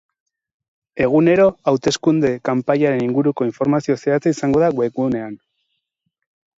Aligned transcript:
Egunero, 1.05 1.45
hauteskunde 1.73 2.33
kanpaiaren 2.51 3.05
inguruko 3.09 3.49
informazio 3.51 4.01
zehatza 4.03 4.35
izango 4.37 4.67
da 4.69 4.75
wegunean. 4.83 5.41